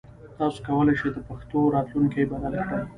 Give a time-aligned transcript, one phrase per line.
[0.37, 2.83] تاسو کولای شئ د پښتو راتلونکی بدل کړئ.